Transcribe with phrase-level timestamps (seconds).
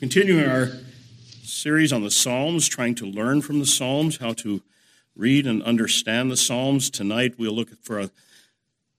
[0.00, 0.70] continuing our
[1.42, 4.62] series on the Psalms, trying to learn from the Psalms, how to
[5.14, 6.88] read and understand the Psalms.
[6.88, 8.10] Tonight we'll look for a,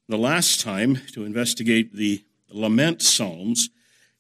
[0.08, 3.72] the last time to investigate the lament Psalms.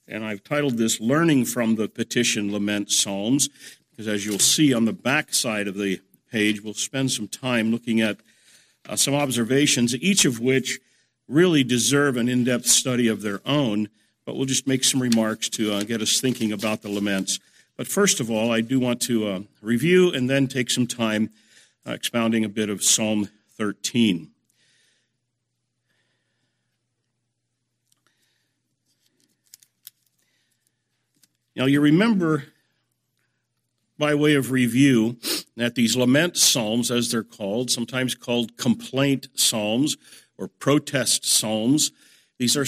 [0.07, 3.47] And I've titled this Learning from the Petition Lament Psalms,
[3.91, 6.01] because as you'll see on the back side of the
[6.31, 8.17] page, we'll spend some time looking at
[8.89, 10.79] uh, some observations, each of which
[11.27, 13.87] really deserve an in depth study of their own
[14.25, 17.39] but we'll just make some remarks to uh, get us thinking about the laments.
[17.77, 21.29] But first of all, I do want to uh, review and then take some time
[21.87, 24.29] uh, expounding a bit of Psalm 13.
[31.55, 32.45] Now, you remember,
[33.97, 35.17] by way of review,
[35.57, 39.97] that these lament psalms, as they're called, sometimes called complaint psalms
[40.37, 41.91] or protest psalms,
[42.37, 42.65] these are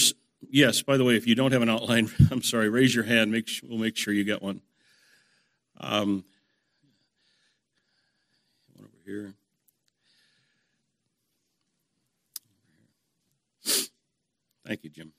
[0.50, 3.30] yes, by the way, if you don't have an outline, I'm sorry, raise your hand.
[3.32, 4.60] Make we'll make sure you get one.
[5.80, 6.24] Um,
[8.74, 9.34] one over here.
[14.66, 15.12] Thank you, Jim.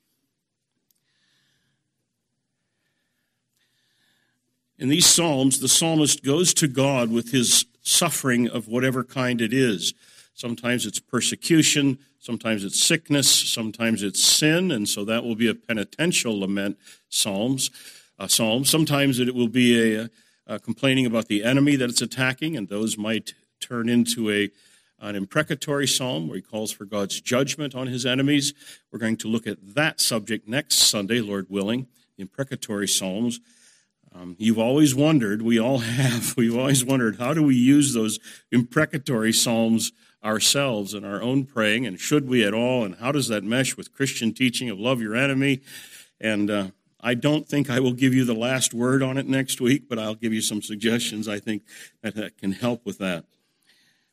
[4.78, 9.54] In these Psalms, the psalmist goes to God with his suffering of whatever kind it
[9.54, 9.94] is.
[10.36, 15.56] Sometimes it's persecution, sometimes it's sickness, sometimes it's sin, and so that will be a
[15.56, 16.78] penitential lament
[17.10, 17.72] psalms.
[18.20, 18.64] A psalm.
[18.64, 20.10] Sometimes it will be a,
[20.46, 24.52] a complaining about the enemy that it's attacking, and those might turn into a
[25.00, 28.54] an imprecatory psalm where he calls for God's judgment on his enemies.
[28.92, 33.40] We're going to look at that subject next Sunday, Lord willing, the imprecatory psalms.
[34.14, 38.20] Um, you've always wondered, we all have, we've always wondered, how do we use those
[38.52, 39.92] imprecatory psalms
[40.26, 43.78] ourselves in our own praying, and should we at all, and how does that mesh
[43.78, 45.62] with Christian teaching of love your enemy?
[46.20, 46.68] And uh,
[47.00, 50.00] I don't think I will give you the last word on it next week, but
[50.00, 51.64] I'll give you some suggestions I think
[52.02, 53.26] that, that can help with that.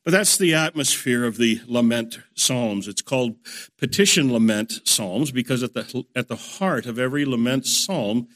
[0.04, 2.88] But that's the atmosphere of the lament psalms.
[2.88, 3.36] It's called
[3.78, 8.28] petition lament psalms because at the, at the heart of every lament psalm,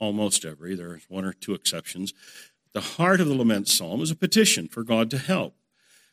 [0.00, 2.14] almost every, there's one or two exceptions,
[2.72, 5.54] the heart of the lament psalm is a petition for God to help.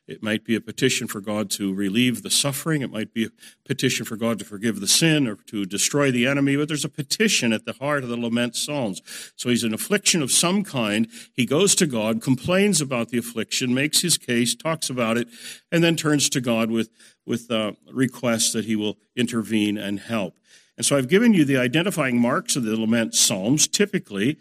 [0.08, 2.84] It might be a petition for God to relieve the suffering.
[2.84, 3.30] It might be a
[3.66, 6.56] petition for God to forgive the sin or to destroy the enemy.
[6.56, 9.02] But there's a petition at the heart of the lament psalms.
[9.36, 11.08] So he's in affliction of some kind.
[11.34, 15.28] He goes to God, complains about the affliction, makes his case, talks about it,
[15.72, 16.90] and then turns to God with,
[17.26, 20.38] with uh, requests that he will intervene and help.
[20.78, 23.68] And so I've given you the identifying marks of the lament psalms.
[23.68, 24.38] Typically,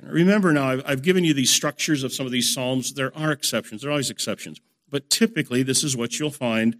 [0.00, 2.94] remember now, I've, I've given you these structures of some of these psalms.
[2.94, 3.82] There are exceptions.
[3.82, 4.58] There are always exceptions.
[4.92, 6.76] But typically, this is what you'll find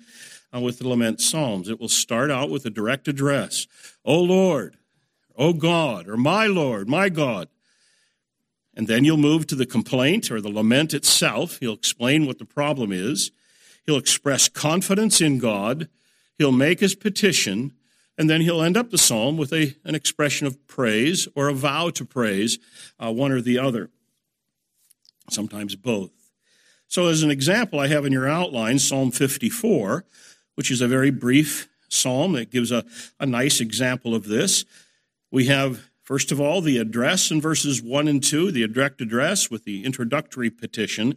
[0.54, 1.68] uh, with the lament psalms.
[1.68, 3.66] It will start out with a direct address.
[4.04, 4.76] O Lord,
[5.36, 7.48] O God, or my Lord, my God.
[8.74, 11.58] And then you'll move to the complaint or the lament itself.
[11.58, 13.32] He'll explain what the problem is.
[13.86, 15.88] He'll express confidence in God.
[16.38, 17.72] He'll make his petition.
[18.18, 21.54] And then he'll end up the psalm with a, an expression of praise or a
[21.54, 22.58] vow to praise,
[23.02, 23.90] uh, one or the other,
[25.30, 26.21] sometimes both.
[26.92, 30.04] So, as an example, I have in your outline Psalm 54,
[30.56, 32.84] which is a very brief psalm that gives a,
[33.18, 34.66] a nice example of this.
[35.30, 39.50] We have, first of all, the address in verses 1 and 2, the direct address
[39.50, 41.16] with the introductory petition.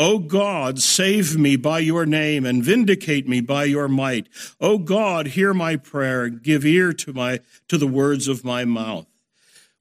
[0.00, 4.26] O God, save me by your name and vindicate me by your might.
[4.60, 7.38] O God, hear my prayer and give ear to my
[7.68, 9.06] to the words of my mouth.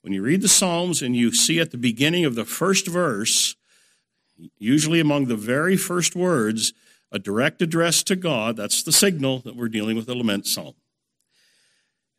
[0.01, 3.55] When you read the Psalms and you see at the beginning of the first verse
[4.57, 6.73] usually among the very first words,
[7.11, 8.57] a direct address to God.
[8.57, 10.73] That's the signal that we're dealing with the lament psalm.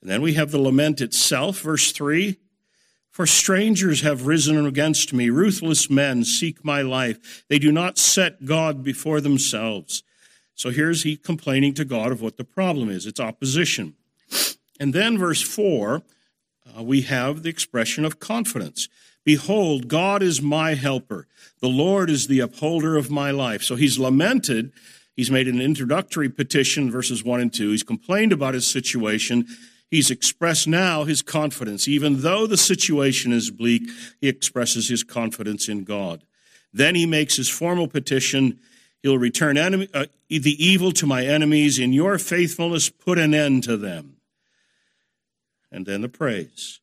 [0.00, 2.36] And then we have the lament itself, verse 3.
[3.10, 7.44] For strangers have risen against me, ruthless men seek my life.
[7.48, 10.02] They do not set God before themselves.
[10.56, 13.94] So here's he complaining to God of what the problem is it's opposition.
[14.81, 16.02] And then, verse 4,
[16.76, 18.88] uh, we have the expression of confidence.
[19.25, 21.26] Behold, God is my helper.
[21.61, 23.62] The Lord is the upholder of my life.
[23.62, 24.73] So he's lamented.
[25.17, 27.71] He's made an introductory petition, verses 1 and 2.
[27.71, 29.47] He's complained about his situation.
[29.91, 31.88] He's expressed now his confidence.
[31.88, 33.88] Even though the situation is bleak,
[34.21, 36.25] he expresses his confidence in God.
[36.73, 38.59] Then he makes his formal petition.
[39.03, 41.79] He'll return enemy, uh, the evil to my enemies.
[41.79, 44.17] In your faithfulness, put an end to them.
[45.71, 46.81] And then the praise.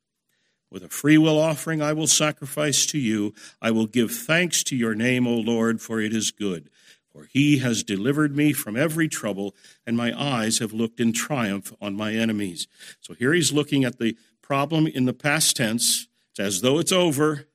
[0.72, 3.34] With a free will offering I will sacrifice to you.
[3.62, 6.70] I will give thanks to your name, O Lord, for it is good.
[7.12, 9.54] For he has delivered me from every trouble,
[9.86, 12.68] and my eyes have looked in triumph on my enemies.
[13.02, 16.08] So here he's looking at the problem in the past tense.
[16.30, 17.48] It's as though it's over,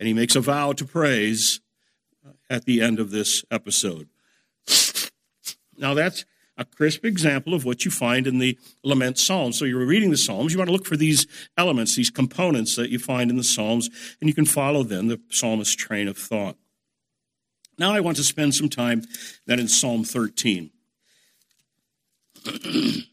[0.00, 1.60] and he makes a vow to praise
[2.50, 4.08] at the end of this episode.
[5.78, 6.24] Now, that's
[6.62, 9.58] a crisp example of what you find in the lament psalms.
[9.58, 11.26] So you're reading the psalms, you want to look for these
[11.58, 15.20] elements, these components that you find in the psalms, and you can follow then the
[15.28, 16.56] psalmist's train of thought.
[17.78, 19.02] Now I want to spend some time
[19.46, 20.70] then in Psalm 13.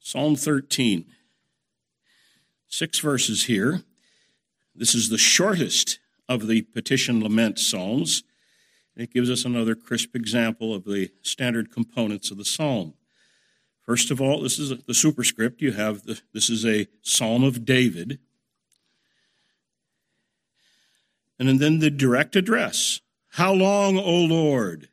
[0.00, 1.04] Psalm 13.
[2.68, 3.82] Six verses here.
[4.74, 5.98] This is the shortest
[6.28, 8.22] of the petition lament psalms.
[8.96, 12.94] It gives us another crisp example of the standard components of the psalm.
[13.84, 15.60] First of all, this is the superscript.
[15.62, 18.18] You have the, this is a psalm of David.
[21.38, 23.00] And then the direct address
[23.32, 24.88] How long, O Lord?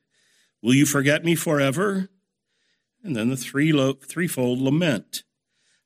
[0.61, 2.09] Will you forget me forever?
[3.03, 5.23] And then the three lo- threefold lament.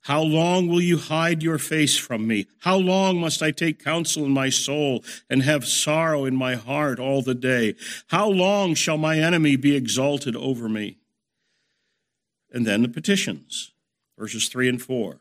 [0.08, 2.48] How long will you hide your face from me?
[2.60, 6.98] How long must I take counsel in my soul and have sorrow in my heart
[6.98, 7.76] all the day?
[8.08, 10.96] How long shall my enemy be exalted over me?
[12.54, 13.74] And then the petitions,
[14.18, 15.18] verses 3 and 4.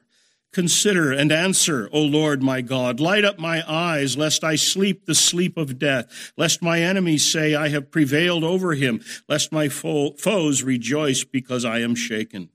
[0.52, 3.00] Consider and answer, O Lord my God.
[3.00, 7.56] Light up my eyes, lest I sleep the sleep of death, lest my enemies say,
[7.56, 12.50] I have prevailed over him, lest my foes rejoice because I am shaken.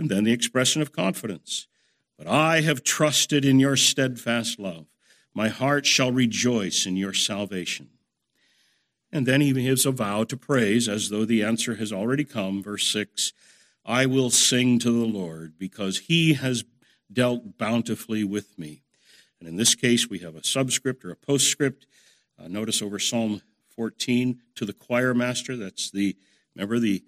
[0.00, 1.66] And then the expression of confidence.
[2.16, 4.86] But I have trusted in your steadfast love.
[5.34, 7.90] My heart shall rejoice in your salvation.
[9.12, 12.62] And then he gives a vow to praise as though the answer has already come.
[12.62, 13.34] Verse 6
[13.84, 16.64] I will sing to the Lord because he has
[17.12, 18.80] dealt bountifully with me.
[19.38, 21.84] And in this case, we have a subscript or a postscript.
[22.42, 23.42] Uh, notice over Psalm
[23.76, 25.58] 14 to the choir master.
[25.58, 26.16] That's the,
[26.54, 27.04] remember the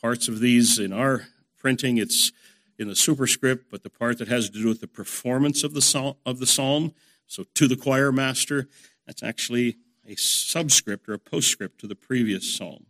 [0.00, 1.26] parts of these in our
[1.66, 2.30] printing, it's
[2.78, 5.82] in the superscript, but the part that has to do with the performance of the
[5.82, 6.94] psalm, of the psalm,
[7.26, 8.68] so to the choir master,
[9.04, 9.74] that's actually
[10.06, 12.86] a subscript or a postscript to the previous psalm.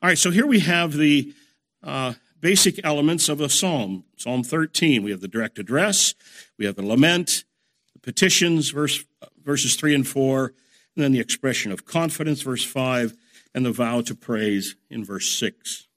[0.00, 1.34] All right, so here we have the
[1.82, 4.04] uh, basic elements of a psalm.
[4.16, 6.14] Psalm 13, we have the direct address,
[6.56, 7.44] we have the lament,
[7.92, 9.04] the petitions, verse,
[9.44, 10.54] verses 3 and 4,
[10.96, 13.12] and then the expression of confidence, verse 5,
[13.54, 15.87] and the vow to praise in verse 6.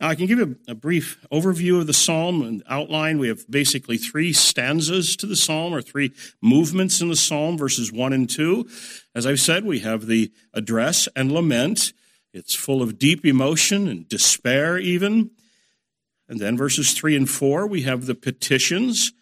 [0.00, 3.18] Now, I can give you a, brief overview of the psalm and outline.
[3.18, 6.12] We have basically three stanzas to the psalm, or three
[6.42, 8.68] movements in the psalm, verses 1 and 2.
[9.14, 11.94] As I've said, we have the address and lament.
[12.34, 15.30] It's full of deep emotion and despair, even.
[16.28, 19.12] And then verses 3 and 4, we have the petitions.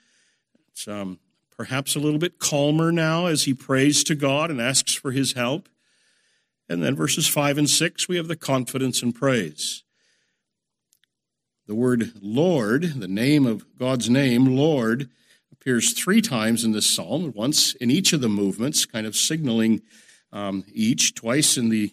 [0.73, 1.21] It's um,
[1.57, 5.35] perhaps a little bit calmer now as he prays to God and asks for his
[5.35, 5.69] help.
[6.69, 9.84] And then verses 5 and 6, we have the confidence and praise.
[11.67, 15.09] The word Lord, the name of God's name, Lord,
[15.53, 19.81] appears three times in this psalm, once in each of the movements, kind of signaling
[20.33, 21.93] um, each, twice in the,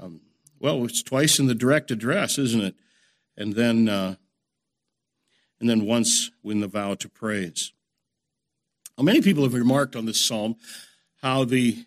[0.00, 0.20] um,
[0.60, 2.74] well, it's twice in the direct address, isn't it?
[3.36, 4.14] And then uh,
[5.62, 7.72] and then once in the vow to praise.
[8.98, 10.56] Well, many people have remarked on this psalm
[11.22, 11.86] how the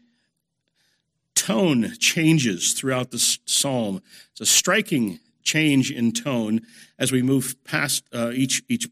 [1.36, 4.02] tone changes throughout the psalm.
[4.32, 6.62] It's a striking change in tone
[7.00, 8.90] as we move past uh, each each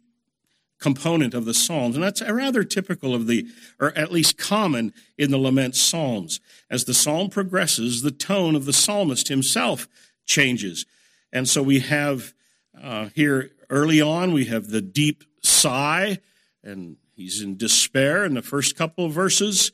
[0.79, 1.95] component of the psalms.
[1.95, 3.45] And that's rather typical of the
[3.79, 6.39] or at least common in the lament psalms.
[6.69, 9.87] As the psalm progresses the tone of the psalmist himself
[10.25, 10.85] changes.
[11.31, 12.33] And so we have
[12.81, 16.19] uh, here Early on, we have the deep sigh,
[16.63, 19.71] and he's in despair in the first couple of verses.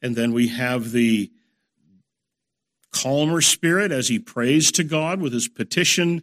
[0.00, 1.32] And then we have the
[2.94, 6.22] calmer spirit as he prays to God with his petition.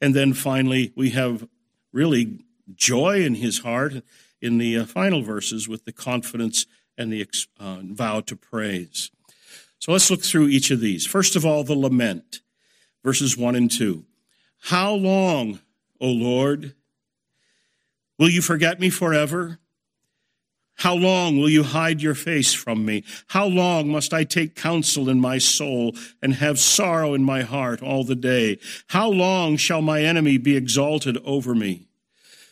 [0.00, 1.48] And then finally, we have
[1.92, 4.02] really joy in his heart
[4.40, 7.26] in the uh, final verses with the confidence and the
[7.58, 9.10] uh, vow to praise.
[9.78, 11.06] So let's look through each of these.
[11.06, 12.40] First of all, the lament,
[13.02, 14.04] verses 1 and 2.
[14.64, 15.60] How long,
[16.00, 16.74] O Lord?
[18.18, 19.58] Will you forget me forever?
[20.80, 23.04] How long will you hide your face from me?
[23.26, 27.82] How long must I take counsel in my soul and have sorrow in my heart
[27.82, 28.58] all the day?
[28.86, 31.86] How long shall my enemy be exalted over me?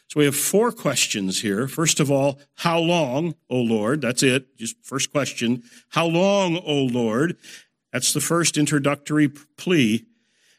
[0.09, 1.69] So we have four questions here.
[1.69, 4.03] First of all, how long, O Lord?
[4.03, 4.59] That's it.
[4.59, 5.63] Just first question.
[5.89, 7.39] How long, O Lord?
[7.95, 10.05] That's the first introductory plea.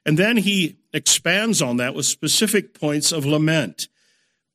[0.08, 3.90] And then he expands on that with specific points of lament,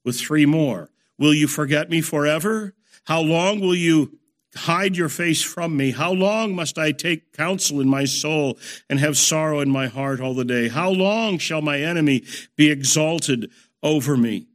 [0.04, 0.90] with three more.
[1.16, 2.74] Will you forget me forever?
[3.04, 4.18] How long will you
[4.56, 5.90] hide your face from me?
[5.90, 8.58] How long must I take counsel in my soul
[8.88, 10.68] and have sorrow in my heart all the day?
[10.68, 12.24] How long shall my enemy
[12.56, 13.50] be exalted
[13.82, 14.46] over me?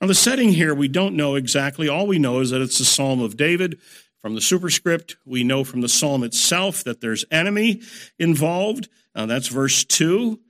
[0.00, 1.88] Now, the setting here, we don't know exactly.
[1.88, 3.78] All we know is that it's the Psalm of David.
[4.20, 7.80] From the superscript, we know from the psalm itself that there's enemy
[8.18, 8.88] involved.
[9.14, 10.40] Uh, that's verse 2.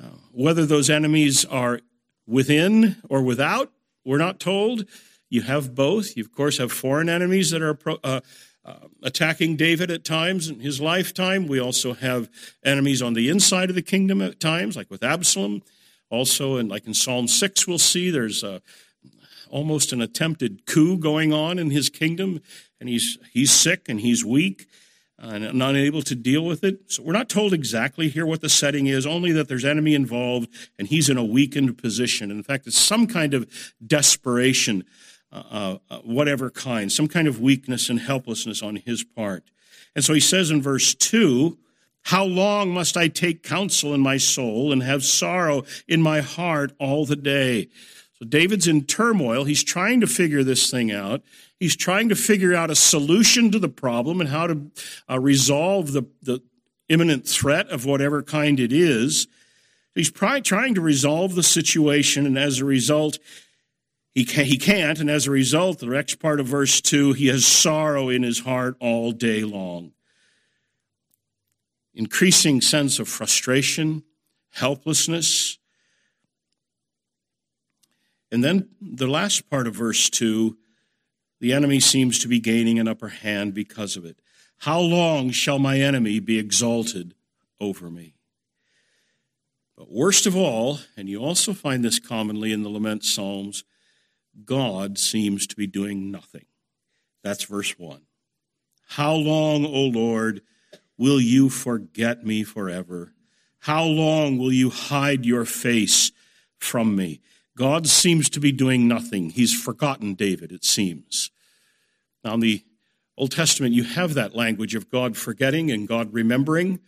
[0.00, 1.80] Uh, whether those enemies are
[2.26, 3.72] within or without,
[4.04, 4.84] we're not told.
[5.28, 6.16] You have both.
[6.16, 8.20] You, of course, have foreign enemies that are uh,
[8.64, 11.46] uh, attacking David at times in his lifetime.
[11.46, 12.28] We also have
[12.64, 15.62] enemies on the inside of the kingdom at times, like with Absalom.
[16.10, 18.62] Also, and like in Psalm 6, we'll see there's a,
[19.50, 22.40] almost an attempted coup going on in his kingdom,
[22.80, 24.66] and he's, he's sick and he's weak
[25.18, 26.92] and not able to deal with it.
[26.92, 30.48] So we're not told exactly here what the setting is, only that there's enemy involved
[30.78, 32.30] and he's in a weakened position.
[32.30, 33.48] In fact, it's some kind of
[33.84, 34.84] desperation
[35.32, 39.44] uh, uh, uh, whatever kind, some kind of weakness and helplessness on his part.
[39.94, 41.58] And so he says in verse 2
[42.02, 46.72] How long must I take counsel in my soul and have sorrow in my heart
[46.78, 47.68] all the day?
[48.18, 49.44] So David's in turmoil.
[49.44, 51.22] He's trying to figure this thing out.
[51.58, 54.70] He's trying to figure out a solution to the problem and how to
[55.10, 56.42] uh, resolve the, the
[56.88, 59.26] imminent threat of whatever kind it is.
[59.94, 63.18] He's trying to resolve the situation, and as a result,
[64.16, 67.26] he, can, he can't, and as a result, the next part of verse 2, he
[67.26, 69.92] has sorrow in his heart all day long.
[71.92, 74.04] Increasing sense of frustration,
[74.52, 75.58] helplessness.
[78.32, 80.56] And then the last part of verse 2,
[81.38, 84.18] the enemy seems to be gaining an upper hand because of it.
[84.60, 87.12] How long shall my enemy be exalted
[87.60, 88.14] over me?
[89.76, 93.62] But worst of all, and you also find this commonly in the lament psalms,
[94.44, 96.46] God seems to be doing nothing.
[97.22, 98.02] That's verse 1.
[98.88, 100.42] How long, O Lord,
[100.96, 103.12] will you forget me forever?
[103.60, 106.12] How long will you hide your face
[106.58, 107.20] from me?
[107.56, 109.30] God seems to be doing nothing.
[109.30, 111.30] He's forgotten David, it seems.
[112.22, 112.64] Now, in the
[113.16, 116.80] Old Testament, you have that language of God forgetting and God remembering.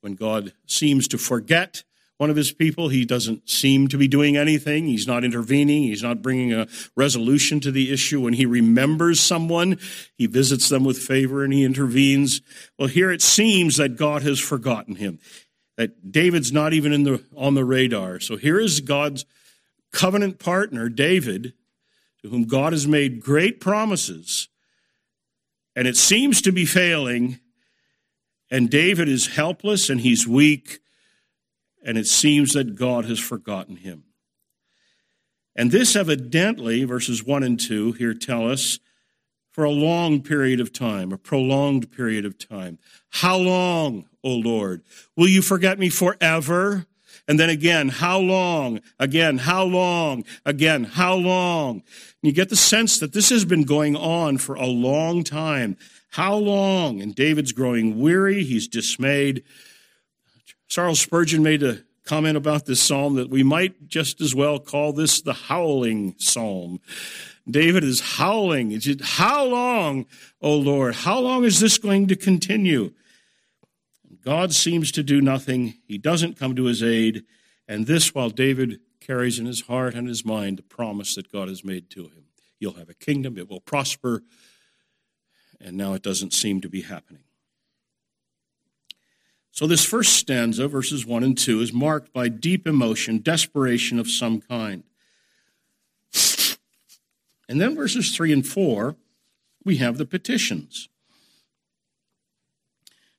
[0.00, 1.84] When God seems to forget,
[2.18, 2.88] one of his people.
[2.88, 4.86] He doesn't seem to be doing anything.
[4.86, 5.82] He's not intervening.
[5.82, 8.20] He's not bringing a resolution to the issue.
[8.20, 9.78] When he remembers someone,
[10.16, 12.40] he visits them with favor and he intervenes.
[12.78, 15.18] Well, here it seems that God has forgotten him,
[15.76, 18.20] that David's not even in the, on the radar.
[18.20, 19.26] So here is God's
[19.92, 21.52] covenant partner, David,
[22.22, 24.48] to whom God has made great promises,
[25.74, 27.40] and it seems to be failing.
[28.50, 30.78] And David is helpless and he's weak
[31.86, 34.02] and it seems that God has forgotten him.
[35.54, 38.78] And this evidently, verses 1 and 2 here tell us,
[39.52, 42.78] for a long period of time, a prolonged period of time.
[43.08, 44.82] How long, O Lord?
[45.16, 46.84] Will you forget me forever?
[47.26, 48.82] And then again, how long?
[48.98, 50.24] Again, how long?
[50.44, 51.76] Again, how long?
[51.76, 51.84] And
[52.20, 55.78] you get the sense that this has been going on for a long time.
[56.10, 57.00] How long?
[57.00, 58.44] And David's growing weary.
[58.44, 59.42] He's dismayed.
[60.68, 64.92] Charles Spurgeon made a comment about this psalm that we might just as well call
[64.92, 66.80] this the howling psalm.
[67.48, 68.80] David is howling.
[69.02, 70.06] How long,
[70.40, 70.94] O Lord?
[70.94, 72.92] How long is this going to continue?
[74.24, 75.74] God seems to do nothing.
[75.86, 77.24] He doesn't come to his aid.
[77.68, 81.48] And this while David carries in his heart and his mind the promise that God
[81.48, 82.24] has made to him.
[82.58, 84.22] You'll have a kingdom, it will prosper.
[85.60, 87.22] And now it doesn't seem to be happening.
[89.56, 94.06] So, this first stanza, verses 1 and 2, is marked by deep emotion, desperation of
[94.06, 94.82] some kind.
[97.48, 98.96] And then verses 3 and 4,
[99.64, 100.90] we have the petitions.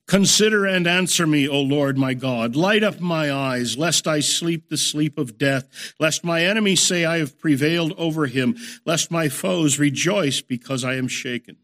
[0.06, 2.56] Consider and answer me, O Lord my God.
[2.56, 7.04] Light up my eyes, lest I sleep the sleep of death, lest my enemies say
[7.04, 11.58] I have prevailed over him, lest my foes rejoice because I am shaken.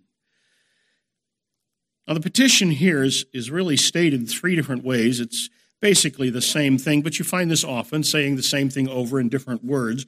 [2.08, 5.20] Now, the petition here is, is really stated three different ways.
[5.20, 9.20] It's basically the same thing, but you find this often, saying the same thing over
[9.20, 10.06] in different words.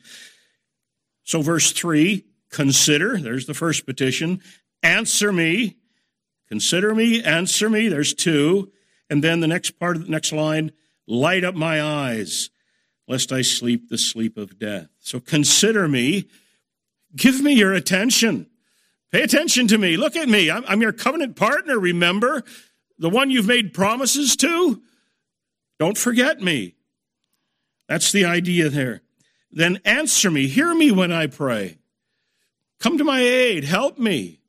[1.24, 4.42] So, verse 3 consider, there's the first petition.
[4.82, 5.76] Answer me,
[6.48, 8.72] consider me, answer me, there's two.
[9.10, 10.72] And then the next part of the next line,
[11.08, 12.50] light up my eyes,
[13.08, 14.88] lest I sleep the sleep of death.
[15.00, 16.28] So, consider me,
[17.16, 18.48] give me your attention.
[19.16, 19.96] Pay attention to me.
[19.96, 20.52] Look at me.
[20.52, 22.44] I'm, I'm your covenant partner, remember?
[23.00, 24.82] The one you've made promises to?
[25.80, 26.76] Don't forget me.
[27.88, 29.04] That's the idea there.
[29.50, 30.48] Then answer me.
[30.48, 31.78] Hear me when I pray.
[32.82, 33.64] Come to my aid.
[33.64, 34.42] Help me.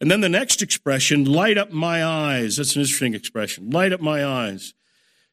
[0.00, 2.56] And then the next expression, light up my eyes.
[2.56, 3.68] That's an interesting expression.
[3.68, 4.72] Light up my eyes.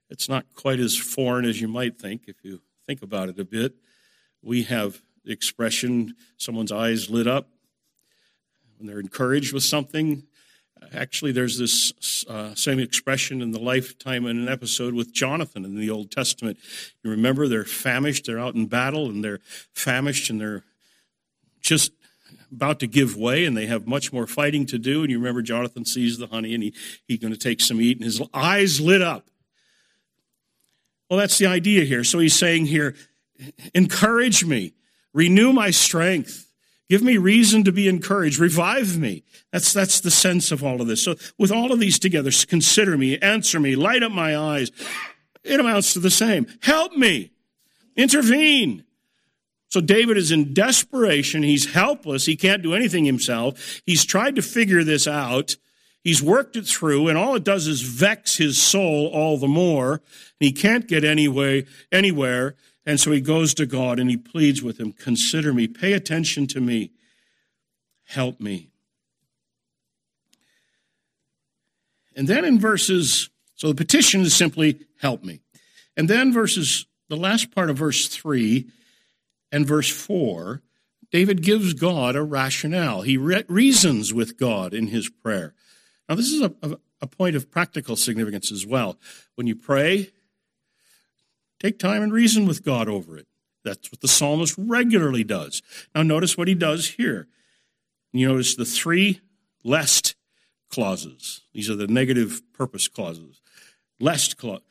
[0.10, 3.46] It's not quite as foreign as you might think if you think about it a
[3.46, 3.75] bit.
[4.42, 7.48] We have the expression, someone's eyes lit up
[8.84, 10.24] when they're encouraged with something.
[10.94, 15.80] Actually, there's this uh, same expression in the lifetime in an episode with Jonathan in
[15.80, 16.58] the Old Testament.
[17.02, 19.40] You remember they're famished, they're out in battle, and they're
[19.74, 20.63] famished and they're
[21.62, 21.94] just
[22.52, 25.04] about to give way and they have much more fighting to do.
[25.04, 26.74] And you remember Jonathan sees the honey and he,
[27.08, 29.30] he's going to take some eat and his eyes lit up.
[31.10, 32.04] Well, that's the idea here.
[32.04, 32.96] So he's saying here,
[33.74, 34.74] encourage me,
[35.13, 36.43] renew my strength.
[36.90, 38.40] Give me reason to be encouraged.
[38.40, 39.24] Revive me.
[39.52, 41.04] That's, that's the sense of all of this.
[41.04, 44.72] So with all of these together, consider me, answer me, light up my eyes.
[45.44, 46.48] It amounts to the same.
[46.62, 47.32] Help me.
[47.96, 48.84] Intervene.
[49.70, 51.42] So David is in desperation.
[51.42, 52.25] He's helpless.
[52.25, 53.82] He can't do anything himself.
[53.86, 55.56] He's tried to figure this out.
[56.04, 60.02] He's worked it through, and all it does is vex his soul all the more.
[60.40, 62.56] He can't get anyway, anywhere.
[62.86, 66.48] And so he goes to God and he pleads with him Consider me, pay attention
[66.48, 66.92] to me,
[68.06, 68.70] help me.
[72.16, 75.42] And then in verses, so the petition is simply, Help me.
[75.98, 78.70] And then verses, the last part of verse 3
[79.52, 80.62] and verse 4,
[81.12, 83.02] David gives God a rationale.
[83.02, 85.54] He re- reasons with God in his prayer.
[86.08, 88.98] Now, this is a, a, a point of practical significance as well.
[89.36, 90.10] When you pray,
[91.63, 93.25] Take time and reason with God over it.
[93.63, 95.62] That's what the psalmist regularly does.
[95.96, 97.27] Now, notice what he does here.
[98.12, 99.22] You notice the three
[99.63, 100.15] lest
[100.70, 101.41] clauses.
[101.53, 103.41] These are the negative purpose clauses.
[104.00, 104.62] Lest clause.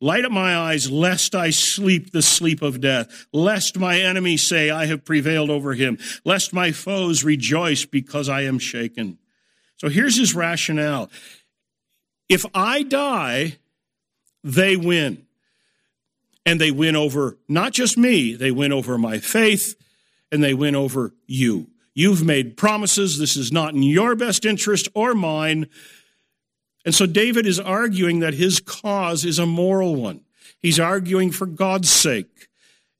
[0.00, 4.70] Light up my eyes, lest I sleep the sleep of death, lest my enemies say,
[4.70, 9.18] I have prevailed over him, lest my foes rejoice because I am shaken.
[9.76, 11.10] So here's his rationale.
[12.30, 13.58] If I die,
[14.42, 15.26] they win
[16.46, 19.76] and they win over not just me, they win over my faith
[20.32, 21.68] and they win over you.
[21.94, 23.18] You've made promises.
[23.18, 25.66] This is not in your best interest or mine.
[26.84, 30.22] And so David is arguing that his cause is a moral one.
[30.60, 32.48] He's arguing for God's sake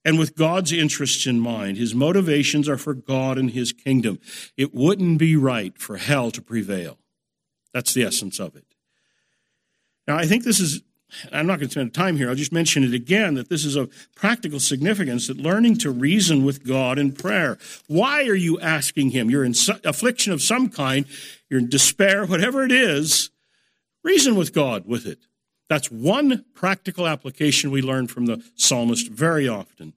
[0.04, 1.76] and with God's interests in mind.
[1.76, 4.18] His motivations are for God and his kingdom.
[4.56, 6.98] It wouldn't be right for hell to prevail.
[7.72, 8.64] That's the essence of it.
[10.08, 10.82] Now, I think this is
[11.32, 12.28] I'm not going to spend time here.
[12.28, 16.44] I'll just mention it again that this is of practical significance that learning to reason
[16.44, 17.58] with God in prayer.
[17.86, 19.30] Why are you asking Him?
[19.30, 21.06] You're in affliction of some kind,
[21.48, 23.30] you're in despair, whatever it is,
[24.02, 25.18] reason with God with it.
[25.68, 29.94] That's one practical application we learn from the psalmist very often.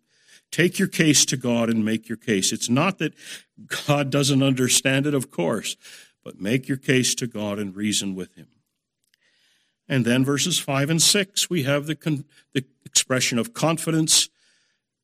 [0.52, 2.54] Take your case to God and make your case.
[2.54, 3.16] It's not that
[3.88, 5.76] God doesn't understand it, of course,
[6.24, 8.48] but make your case to God and reason with Him.
[9.88, 14.30] And then verses 5 and 6, we have the, con- the expression of confidence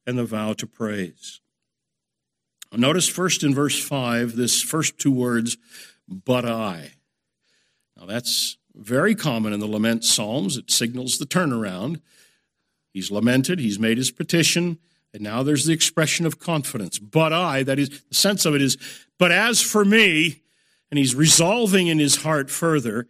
[0.08, 1.42] and the vow to praise.
[2.72, 5.58] Notice first in verse 5, this first two words,
[6.08, 6.92] but I.
[7.98, 10.56] Now that's very common in the lament psalms.
[10.56, 12.02] It signals the turnaround.
[12.94, 14.80] He's lamented, he's made his petition,
[15.13, 17.00] and now there's the expression of confidence.
[17.00, 18.78] But I, that is, the sense of it is,
[19.18, 20.42] but as for me,
[20.89, 23.08] and he's resolving in his heart further,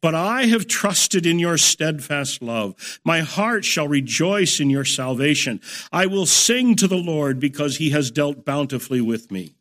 [0.00, 3.00] but I have trusted in your steadfast love.
[3.04, 5.60] My heart shall rejoice in your salvation.
[5.90, 9.54] I will sing to the Lord because he has dealt bountifully with me.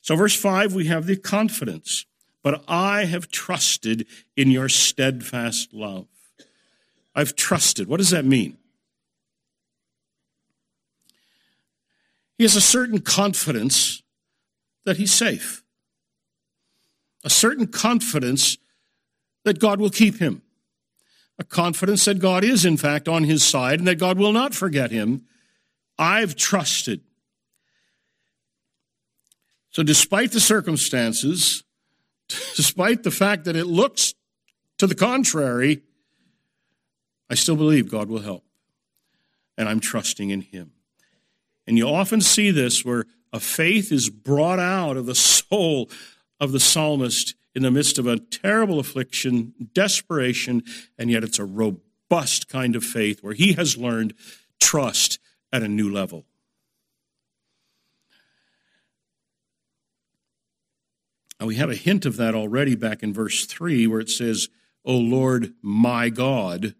[0.00, 2.06] So, verse 5, we have the confidence.
[2.42, 6.06] But I have trusted in your steadfast love.
[7.14, 7.86] I've trusted.
[7.86, 8.56] What does that mean?
[12.38, 14.02] He has a certain confidence
[14.86, 15.62] that he's safe,
[17.22, 18.56] a certain confidence
[19.44, 20.42] that God will keep him,
[21.38, 24.54] a confidence that God is, in fact, on his side and that God will not
[24.54, 25.24] forget him.
[25.98, 27.02] I've trusted.
[29.70, 31.62] So, despite the circumstances,
[32.56, 34.14] despite the fact that it looks
[34.78, 35.82] to the contrary,
[37.28, 38.44] I still believe God will help.
[39.56, 40.72] And I'm trusting in Him.
[41.66, 45.88] And you often see this where a faith is brought out of the soul
[46.40, 50.62] of the psalmist in the midst of a terrible affliction, desperation,
[50.98, 54.14] and yet it's a robust kind of faith where he has learned
[54.60, 55.18] trust
[55.52, 56.26] at a new level.
[61.40, 64.48] And we have a hint of that already back in verse 3 where it says,
[64.84, 66.74] O Lord, my God.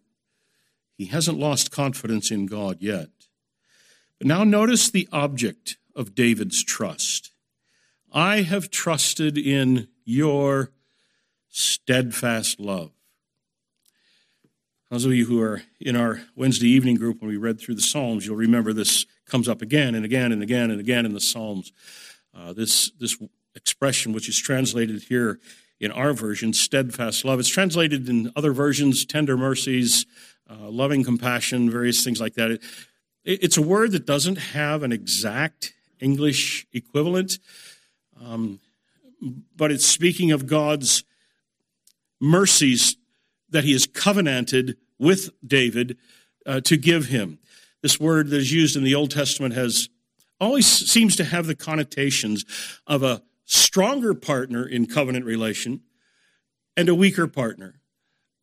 [0.97, 3.09] He hasn't lost confidence in God yet.
[4.19, 7.33] But now notice the object of David's trust.
[8.13, 10.73] I have trusted in your
[11.49, 12.91] steadfast love.
[14.91, 17.81] Those of you who are in our Wednesday evening group when we read through the
[17.81, 21.21] Psalms, you'll remember this comes up again and again and again and again in the
[21.21, 21.73] Psalms.
[22.37, 23.17] Uh, this, this
[23.55, 25.39] expression, which is translated here
[25.79, 27.39] in our version, steadfast love.
[27.39, 30.07] It's translated in other versions, tender mercies,
[30.51, 32.51] uh, loving compassion, various things like that.
[32.51, 32.63] It,
[33.25, 37.39] it's a word that doesn't have an exact English equivalent,
[38.21, 38.59] um,
[39.57, 41.05] but it's speaking of God's
[42.21, 42.97] mercies
[43.49, 45.97] that he has covenanted with David
[46.47, 47.39] uh, to give him.
[47.83, 49.89] This word that is used in the Old Testament has
[50.39, 52.45] always seems to have the connotations
[52.87, 55.83] of a stronger partner in covenant relation
[56.77, 57.81] and a weaker partner.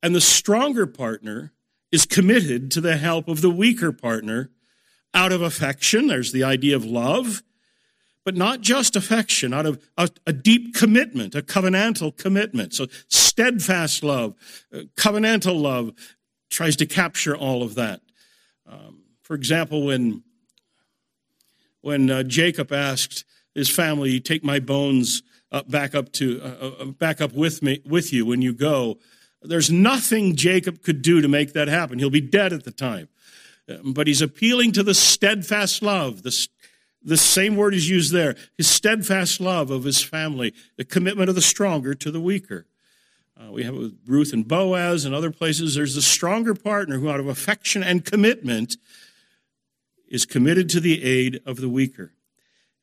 [0.03, 1.53] And the stronger partner
[1.91, 4.51] is committed to the help of the weaker partner
[5.13, 6.07] out of affection.
[6.07, 7.41] There's the idea of love,
[8.27, 12.73] but not just affection, out of a, a deep commitment, a covenantal commitment.
[12.73, 14.35] So steadfast love,
[14.73, 15.93] uh, covenantal love
[16.49, 18.01] tries to capture all of that.
[18.69, 20.23] Um, for example, when
[21.79, 23.23] when uh, Jacob asked
[23.55, 27.81] his family, "Take my bones up, back up to uh, uh, back up with me
[27.85, 28.97] with you when you go."
[29.41, 31.97] There's nothing Jacob could do to make that happen.
[31.97, 33.07] He'll be dead at the time,
[33.85, 36.23] but he's appealing to the steadfast love.
[36.23, 36.47] The,
[37.07, 38.35] the same word is used there.
[38.57, 42.65] His steadfast love of his family, the commitment of the stronger to the weaker.
[43.39, 45.75] Uh, we have it with Ruth and Boaz and other places.
[45.75, 48.75] There's the stronger partner who, out of affection and commitment,
[50.09, 52.11] is committed to the aid of the weaker.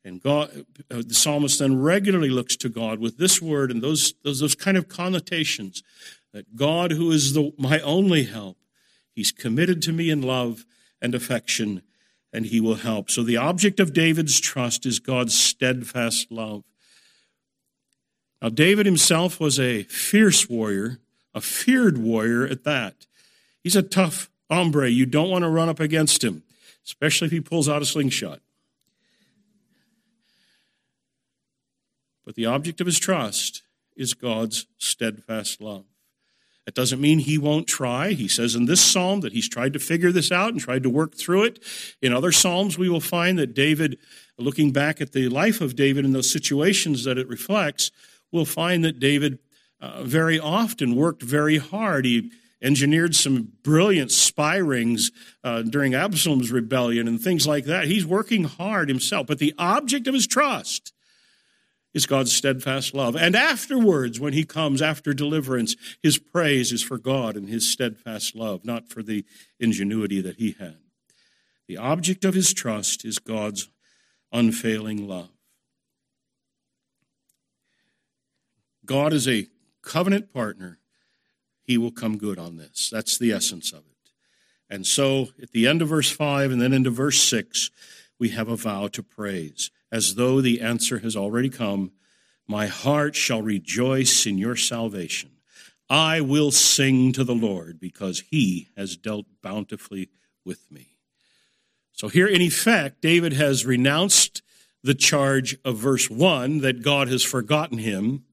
[0.05, 4.15] And God, uh, the psalmist then regularly looks to God with this word and those,
[4.23, 5.83] those, those kind of connotations
[6.33, 8.57] that God, who is the, my only help,
[9.15, 10.65] he's committed to me in love
[11.01, 11.83] and affection,
[12.35, 13.11] and he will help.
[13.11, 16.65] So the object of David's trust is God's steadfast love.
[18.43, 20.99] Now, David himself was a fierce warrior,
[21.35, 23.07] a feared warrior at that.
[23.63, 24.91] He's a tough hombre.
[24.91, 26.43] You don't want to run up against him
[26.85, 28.41] especially if he pulls out a slingshot.
[32.25, 33.63] But the object of his trust
[33.97, 35.85] is God's steadfast love.
[36.67, 38.13] That doesn't mean he won't try.
[38.13, 40.91] He says in this psalm that he's tried to figure this out and tried to
[40.91, 41.63] work through it.
[42.01, 43.99] In other psalms, we will find that David,
[44.39, 47.91] looking back at the life of David and those situations that it reflects,
[48.33, 49.39] we'll find that David
[49.79, 52.07] uh, very often worked very hard.
[52.07, 55.11] He engineered some brilliant spy rings
[55.45, 57.89] uh, during Absalom's rebellion and things like that.
[57.89, 60.94] He's working hard himself, but the object of his trust
[61.95, 63.15] is God's steadfast love.
[63.15, 68.35] And afterwards, when he comes after deliverance, his praise is for God and his steadfast
[68.35, 69.25] love, not for the
[69.61, 70.79] ingenuity that he had.
[71.69, 73.69] The object of his trust is God's
[74.33, 75.31] unfailing love.
[78.85, 79.47] God is a
[79.83, 80.79] covenant partner
[81.63, 82.91] he will come good on this.
[82.91, 84.11] That's the essence of it.
[84.69, 87.71] And so at the end of verse 5 and then into verse 6,
[88.19, 91.93] we have a vow to praise, as though the answer has already come.
[92.49, 95.31] My heart shall rejoice in your salvation.
[95.89, 100.09] I will sing to the Lord because he has dealt bountifully
[100.45, 100.89] with me.
[101.93, 104.43] So here, in effect, David has renounced
[104.83, 108.25] the charge of verse 1 that God has forgotten him,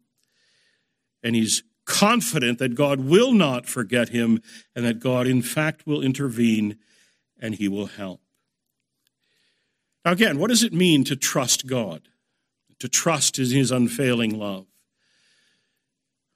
[1.22, 4.42] and he's confident that God will not forget him
[4.76, 6.80] and that God, in fact, will intervene
[7.40, 8.21] and he will help.
[10.04, 12.02] Now, again, what does it mean to trust God?
[12.80, 14.66] To trust in his unfailing love?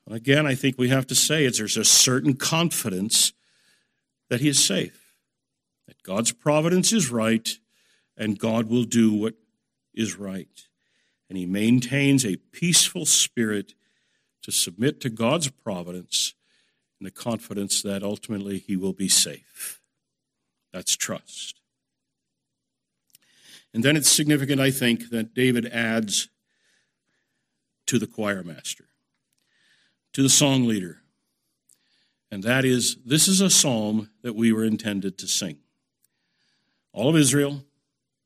[0.07, 3.33] Again, I think we have to say it's there's a certain confidence
[4.29, 5.13] that he is safe,
[5.87, 7.49] that God's providence is right,
[8.15, 9.33] and God will do what
[9.95, 10.67] is right.
[11.27, 13.73] And he maintains a peaceful spirit
[14.43, 16.35] to submit to God's providence
[16.99, 19.81] in the confidence that ultimately he will be safe.
[20.71, 21.61] That's trust.
[23.75, 26.29] And then it's significant, I think, that David adds
[27.87, 28.85] to the choir master,
[30.13, 31.01] to the song leader.
[32.31, 35.57] And that is this is a psalm that we were intended to sing.
[36.93, 37.65] All of Israel,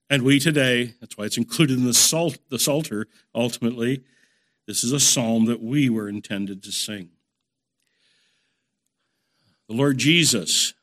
[0.07, 4.03] and we today, that's why it's included in the, salt, the Psalter ultimately,
[4.67, 7.09] this is a psalm that we were intended to sing.
[9.67, 10.75] The Lord Jesus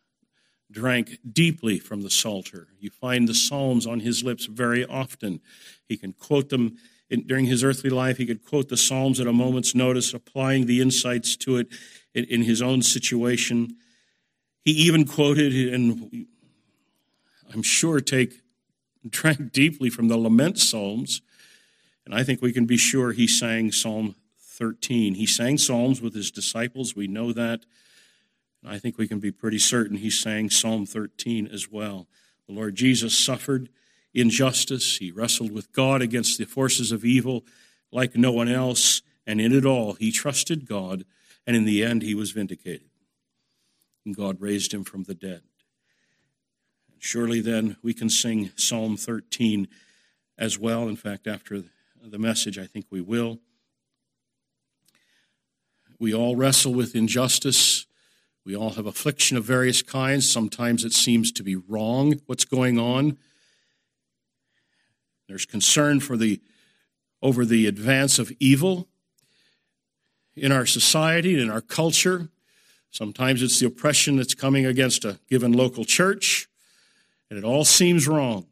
[0.77, 2.69] drank deeply from the Psalter.
[2.79, 5.41] You find the Psalms on his lips very often.
[5.89, 6.77] He can quote them
[7.09, 8.19] in, during his earthly life.
[8.19, 11.69] He could quote the Psalms at a moment's notice, applying the insights to it
[12.13, 13.77] in, in his own situation.
[14.67, 16.27] He even quoted, and
[17.55, 18.43] I'm sure take
[19.09, 21.23] drank deeply from the lament Psalms.
[22.05, 25.15] And I think we can be sure he sang Psalm 13.
[25.15, 26.95] He sang Psalms with his disciples.
[26.95, 27.65] We know that.
[28.67, 32.09] I think we can be pretty certain he sang Psalm 13 as well.
[32.49, 33.69] The Lord Jesus suffered
[34.13, 34.97] injustice.
[34.97, 37.45] He wrestled with God against the forces of evil
[37.93, 39.03] like no one else.
[39.27, 41.05] And in it all, he trusted God.
[41.47, 42.89] And in the end, he was vindicated.
[44.05, 45.43] And God raised him from the dead.
[46.99, 49.69] Surely then we can sing Psalm 13
[50.39, 50.89] as well.
[50.89, 51.63] In fact, after
[52.03, 53.39] the message, I think we will.
[55.99, 57.76] We all wrestle with injustice.
[58.47, 60.31] We all have affliction of various kinds.
[60.31, 63.19] Sometimes it seems to be wrong what's going on.
[65.29, 66.41] There's concern for the
[67.21, 68.87] over the advance of evil
[70.37, 72.29] in our society in our culture.
[72.93, 76.49] Sometimes it's the oppression that's coming against a given local church,
[77.29, 78.47] and it all seems wrong.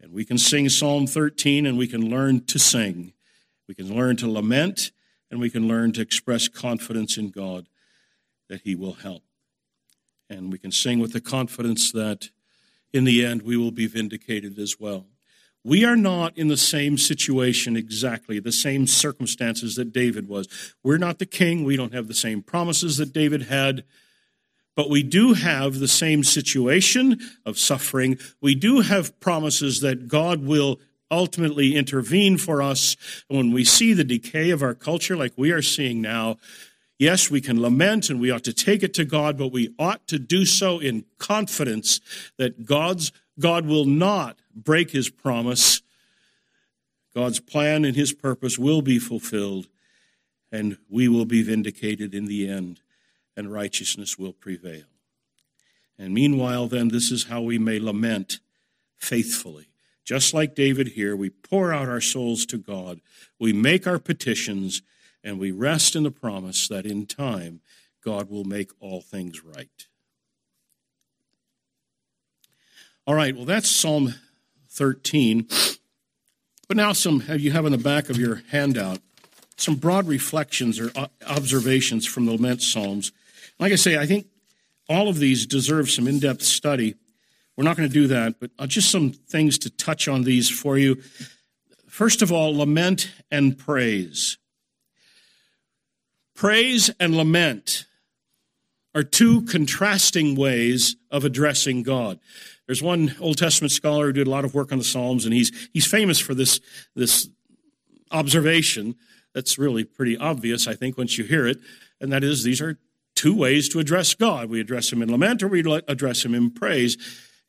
[0.00, 3.12] And we can sing Psalm 13 and we can learn to sing.
[3.68, 4.90] We can learn to lament
[5.30, 7.68] and we can learn to express confidence in God
[8.50, 9.22] that He will help.
[10.28, 12.28] And we can sing with the confidence that
[12.92, 15.06] in the end we will be vindicated as well.
[15.62, 20.74] We are not in the same situation exactly, the same circumstances that David was.
[20.82, 21.64] We're not the king.
[21.64, 23.84] We don't have the same promises that David had.
[24.74, 28.18] But we do have the same situation of suffering.
[28.40, 32.96] We do have promises that God will ultimately intervene for us.
[33.28, 36.36] And when we see the decay of our culture like we are seeing now,
[37.00, 40.06] yes, we can lament and we ought to take it to God, but we ought
[40.08, 42.00] to do so in confidence
[42.36, 45.82] that God's God will not break his promise.
[47.14, 49.66] God's plan and his purpose will be fulfilled,
[50.52, 52.80] and we will be vindicated in the end
[53.36, 54.84] and righteousness will prevail.
[55.98, 58.38] And meanwhile, then, this is how we may lament
[58.98, 59.68] faithfully.
[60.04, 63.00] Just like David here, we pour out our souls to God,
[63.38, 64.82] we make our petitions,
[65.22, 67.60] and we rest in the promise that in time
[68.02, 69.86] God will make all things right.
[73.06, 74.14] All right, well, that's Psalm
[74.70, 75.48] 13.
[76.68, 79.00] But now, some you have in the back of your handout
[79.56, 80.92] some broad reflections or
[81.26, 83.12] observations from the lament psalms
[83.60, 84.26] like I say, I think
[84.88, 86.94] all of these deserve some in depth study.
[87.56, 90.48] We're not going to do that, but uh, just some things to touch on these
[90.48, 90.96] for you.
[91.86, 94.38] First of all, lament and praise.
[96.40, 97.84] Praise and lament
[98.94, 102.18] are two contrasting ways of addressing God.
[102.64, 105.34] There's one Old Testament scholar who did a lot of work on the Psalms, and
[105.34, 106.58] he's, he's famous for this,
[106.96, 107.28] this
[108.10, 108.94] observation
[109.34, 111.58] that's really pretty obvious, I think, once you hear it,
[112.00, 112.78] and that is these are
[113.14, 114.48] two ways to address God.
[114.48, 116.96] We address him in lament or we address him in praise.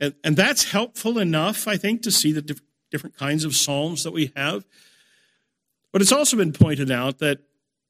[0.01, 4.04] And, and that's helpful enough, I think, to see the diff- different kinds of psalms
[4.04, 4.65] that we have.
[5.93, 7.39] But it's also been pointed out that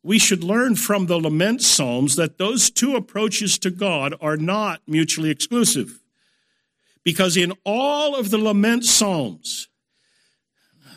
[0.03, 4.81] we should learn from the lament psalms that those two approaches to God are not
[4.87, 5.99] mutually exclusive.
[7.03, 9.69] Because in all of the lament psalms,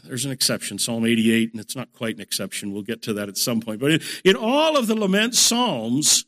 [0.05, 2.73] there's an exception, Psalm 88, and it's not quite an exception.
[2.73, 3.81] We'll get to that at some point.
[3.81, 6.27] But in, in all of the lament psalms,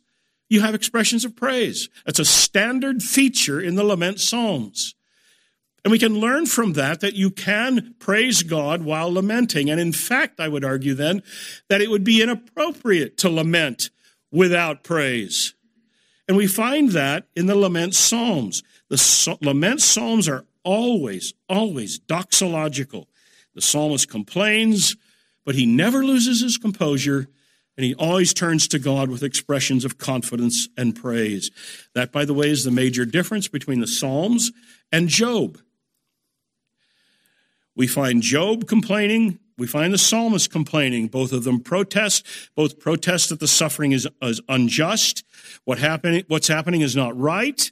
[0.49, 1.91] you have expressions of praise.
[2.07, 4.95] That's a standard feature in the lament psalms.
[5.87, 9.71] And we can learn from that that you can praise God while lamenting.
[9.71, 11.23] And in fact, I would argue then
[11.69, 13.91] that it would be inappropriate to lament
[14.33, 15.55] without praise.
[16.27, 18.65] And we find that in the lament psalms.
[18.89, 23.07] The lament psalms are always, always doxological.
[23.55, 24.97] The psalmist complains,
[25.45, 27.29] but he never loses his composure
[27.77, 31.53] and he always turns to God with expressions of confidence and praise.
[31.95, 34.51] That, by the way, is the major difference between the Psalms
[34.91, 35.61] and Job.
[37.77, 39.39] We find Job complaining.
[39.59, 41.09] We find the psalmist complaining.
[41.09, 42.27] Both of them protest.
[42.57, 45.25] Both protest that the suffering is, is unjust.
[45.65, 47.71] What happen, what's happening is not right.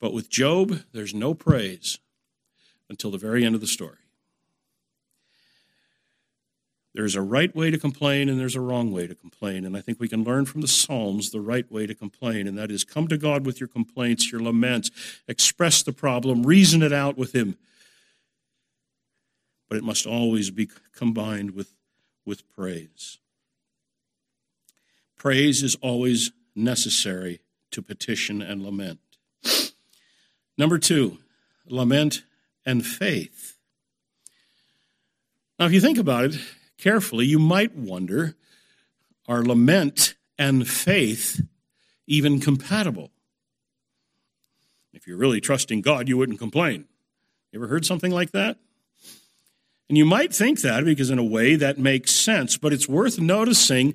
[0.00, 1.98] But with Job, there's no praise
[2.90, 3.96] until the very end of the story.
[6.94, 9.64] There's a right way to complain and there's a wrong way to complain.
[9.64, 12.56] And I think we can learn from the Psalms the right way to complain, and
[12.56, 14.90] that is come to God with your complaints, your laments,
[15.26, 17.56] express the problem, reason it out with Him.
[19.68, 21.74] But it must always be combined with,
[22.24, 23.18] with praise.
[25.16, 29.00] Praise is always necessary to petition and lament.
[30.56, 31.18] Number two,
[31.66, 32.22] lament
[32.64, 33.58] and faith.
[35.58, 36.36] Now, if you think about it,
[36.78, 38.36] carefully, you might wonder
[39.26, 41.40] are lament and faith
[42.06, 43.10] even compatible?
[44.92, 46.86] If you're really trusting God, you wouldn't complain.
[47.50, 48.58] You ever heard something like that?
[49.88, 53.20] And you might think that because, in a way, that makes sense, but it's worth
[53.20, 53.94] noticing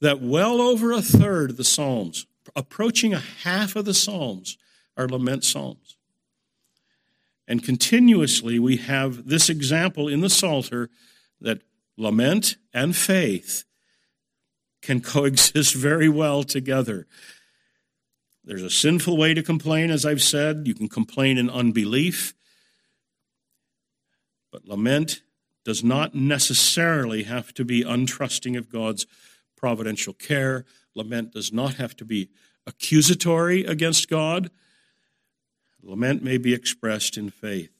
[0.00, 4.56] that well over a third of the Psalms, approaching a half of the Psalms,
[4.96, 5.96] are lament Psalms.
[7.46, 10.90] And continuously we have this example in the Psalter
[11.40, 11.62] that
[11.96, 13.64] lament and faith
[14.82, 17.06] can coexist very well together.
[18.44, 20.62] There's a sinful way to complain, as I've said.
[20.66, 22.34] You can complain in unbelief.
[24.50, 25.22] But lament
[25.64, 29.06] does not necessarily have to be untrusting of God's
[29.56, 30.64] providential care.
[30.94, 32.30] Lament does not have to be
[32.66, 34.50] accusatory against God.
[35.82, 37.70] Lament may be expressed in faith.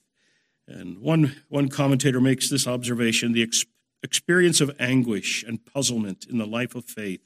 [0.66, 3.64] And one, one commentator makes this observation the ex-
[4.02, 7.20] experience of anguish and puzzlement in the life of faith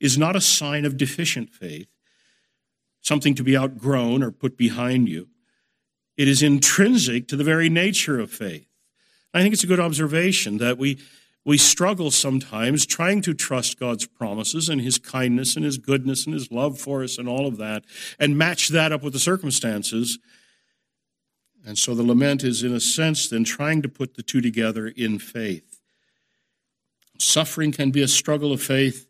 [0.00, 1.88] is not a sign of deficient faith,
[3.00, 5.28] something to be outgrown or put behind you.
[6.16, 8.66] It is intrinsic to the very nature of faith.
[9.34, 11.00] I think it's a good observation that we,
[11.44, 16.32] we struggle sometimes trying to trust God's promises and His kindness and His goodness and
[16.32, 17.84] His love for us and all of that,
[18.20, 20.20] and match that up with the circumstances.
[21.66, 24.86] And so the lament is, in a sense, then trying to put the two together
[24.86, 25.80] in faith.
[27.18, 29.08] Suffering can be a struggle of faith,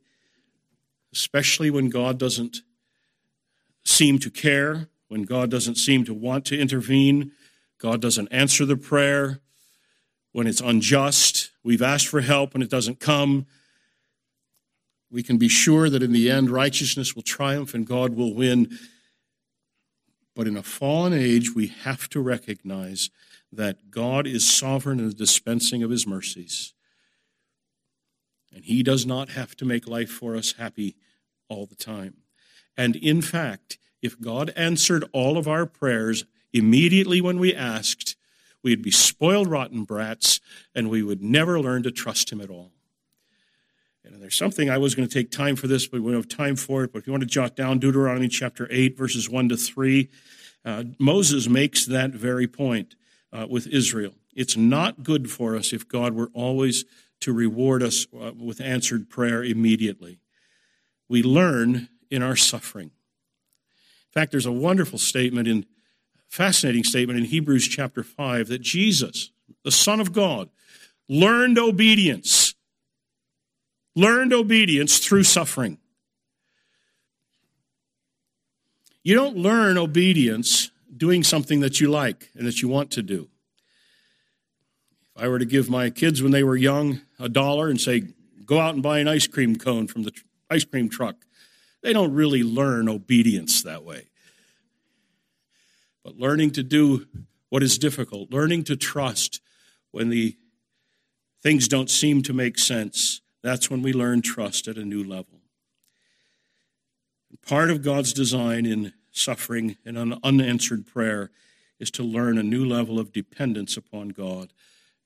[1.12, 2.58] especially when God doesn't
[3.84, 7.32] seem to care, when God doesn't seem to want to intervene,
[7.78, 9.40] God doesn't answer the prayer,
[10.34, 13.46] when it's unjust, we've asked for help and it doesn't come.
[15.08, 18.76] We can be sure that in the end, righteousness will triumph and God will win.
[20.34, 23.10] But in a fallen age, we have to recognize
[23.52, 26.74] that God is sovereign in the dispensing of his mercies.
[28.52, 30.96] And he does not have to make life for us happy
[31.48, 32.16] all the time.
[32.76, 38.13] And in fact, if God answered all of our prayers immediately when we asked,
[38.64, 40.40] We'd be spoiled, rotten brats,
[40.74, 42.72] and we would never learn to trust him at all.
[44.04, 46.28] And there's something I was going to take time for this, but we don't have
[46.28, 46.92] time for it.
[46.92, 50.08] But if you want to jot down Deuteronomy chapter 8, verses 1 to 3,
[50.64, 52.96] uh, Moses makes that very point
[53.32, 54.14] uh, with Israel.
[54.34, 56.84] It's not good for us if God were always
[57.20, 60.18] to reward us uh, with answered prayer immediately.
[61.08, 62.86] We learn in our suffering.
[62.86, 65.66] In fact, there's a wonderful statement in
[66.34, 69.30] fascinating statement in Hebrews chapter 5 that Jesus,
[69.62, 70.48] the Son of God,
[71.08, 72.56] learned obedience,
[73.94, 75.78] learned obedience through suffering.
[79.04, 83.28] You don't learn obedience doing something that you like and that you want to do.
[85.14, 88.08] If I were to give my kids when they were young a dollar and say,
[88.44, 90.12] go out and buy an ice cream cone from the
[90.50, 91.14] ice cream truck,
[91.82, 94.08] they don't really learn obedience that way.
[96.04, 97.06] But learning to do
[97.48, 99.40] what is difficult, learning to trust
[99.90, 100.36] when the
[101.42, 105.40] things don't seem to make sense, that's when we learn trust at a new level.
[107.46, 111.30] Part of God's design in suffering and an unanswered prayer
[111.78, 114.52] is to learn a new level of dependence upon God.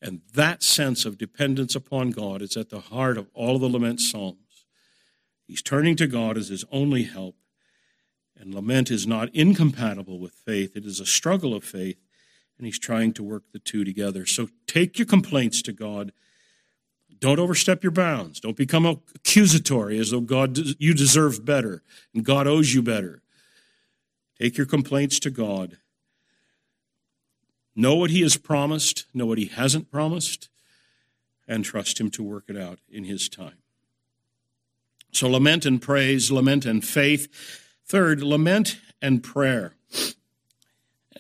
[0.01, 4.01] And that sense of dependence upon God is at the heart of all the lament
[4.01, 4.67] psalms.
[5.47, 7.35] He's turning to God as his only help.
[8.41, 11.99] And lament is not incompatible with faith, it is a struggle of faith,
[12.57, 14.27] and he's trying to work the two together.
[14.27, 16.13] So take your complaints to God.
[17.21, 18.39] Don't overstep your bounds.
[18.39, 21.83] Don't become accusatory as though God you deserve better
[22.15, 23.23] and God owes you better.
[24.39, 25.79] Take your complaints to God.
[27.75, 30.49] Know what he has promised, know what he hasn't promised,
[31.47, 33.59] and trust him to work it out in his time.
[35.13, 37.29] So lament and praise, lament and faith.
[37.89, 39.75] Third, lament and prayer.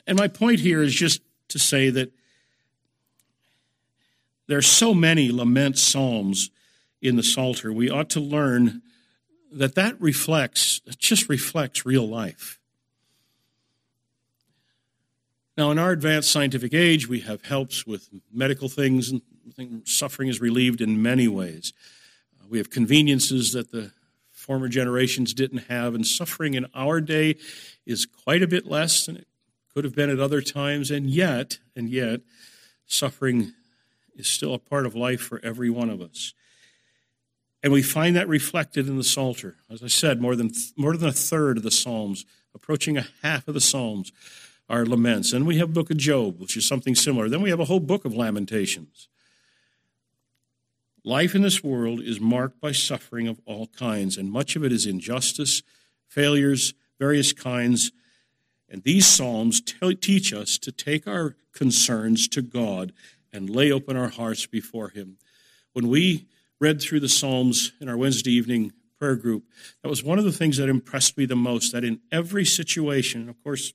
[0.06, 2.12] And my point here is just to say that
[4.46, 6.50] there are so many lament psalms
[7.00, 7.72] in the Psalter.
[7.72, 8.82] We ought to learn
[9.52, 12.58] that that reflects, just reflects real life.
[15.56, 19.22] Now, in our advanced scientific age, we have helps with medical things, and
[19.84, 21.72] suffering is relieved in many ways.
[22.48, 23.92] We have conveniences that the
[24.48, 25.94] former generations didn't have.
[25.94, 27.36] And suffering in our day
[27.84, 29.28] is quite a bit less than it
[29.74, 30.90] could have been at other times.
[30.90, 32.22] And yet, and yet,
[32.86, 33.52] suffering
[34.16, 36.32] is still a part of life for every one of us.
[37.62, 39.56] And we find that reflected in the Psalter.
[39.68, 42.24] As I said, more than, more than a third of the Psalms,
[42.54, 44.12] approaching a half of the Psalms,
[44.70, 45.34] are laments.
[45.34, 47.28] And we have book of Job, which is something similar.
[47.28, 49.08] Then we have a whole book of lamentations.
[51.04, 54.72] Life in this world is marked by suffering of all kinds, and much of it
[54.72, 55.62] is injustice,
[56.08, 57.92] failures, various kinds.
[58.68, 62.92] And these Psalms t- teach us to take our concerns to God
[63.32, 65.18] and lay open our hearts before Him.
[65.72, 66.26] When we
[66.60, 69.44] read through the Psalms in our Wednesday evening prayer group,
[69.82, 73.28] that was one of the things that impressed me the most that in every situation,
[73.28, 73.72] of course,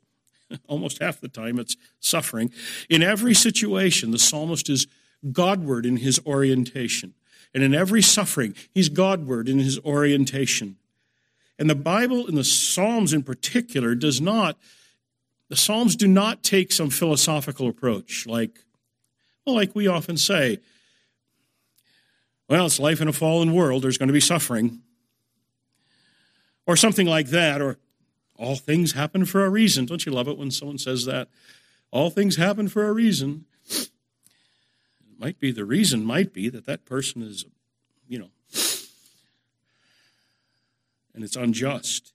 [0.67, 2.51] Almost half the time it's suffering.
[2.89, 4.87] In every situation, the psalmist is
[5.31, 7.13] Godward in his orientation.
[7.53, 10.77] And in every suffering, he's Godward in his orientation.
[11.59, 14.57] And the Bible, in the Psalms in particular, does not,
[15.49, 18.59] the Psalms do not take some philosophical approach like,
[19.45, 20.59] well, like we often say,
[22.49, 24.79] well, it's life in a fallen world, there's going to be suffering.
[26.65, 27.77] Or something like that, or
[28.37, 29.85] all things happen for a reason.
[29.85, 31.27] Don't you love it when someone says that?
[31.91, 33.45] All things happen for a reason.
[35.23, 37.45] Might be the reason, might be that that person is,
[38.09, 38.27] you know,
[41.15, 42.11] and it's unjust.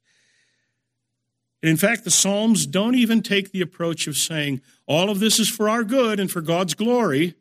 [1.62, 5.38] And in fact, the Psalms don't even take the approach of saying, all of this
[5.38, 7.32] is for our good and for God's glory.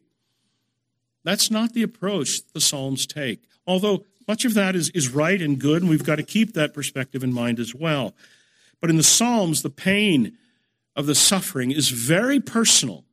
[1.26, 3.44] That's not the approach the Psalms take.
[3.68, 6.74] Although much of that is, is right and good, and we've got to keep that
[6.74, 8.16] perspective in mind as well.
[8.80, 10.38] But in the Psalms, the pain
[10.96, 13.04] of the suffering is very personal.